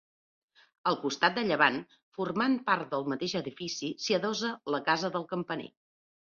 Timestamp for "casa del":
4.91-5.31